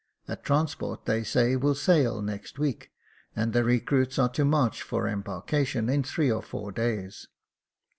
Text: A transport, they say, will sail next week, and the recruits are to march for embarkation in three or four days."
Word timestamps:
A 0.27 0.35
transport, 0.35 1.05
they 1.05 1.23
say, 1.23 1.55
will 1.55 1.75
sail 1.75 2.23
next 2.23 2.57
week, 2.57 2.89
and 3.35 3.53
the 3.53 3.63
recruits 3.63 4.17
are 4.17 4.29
to 4.29 4.43
march 4.43 4.81
for 4.81 5.07
embarkation 5.07 5.89
in 5.89 6.01
three 6.01 6.31
or 6.31 6.41
four 6.41 6.71
days." 6.71 7.27